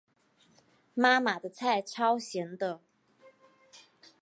[0.95, 2.81] 妈妈的菜超咸的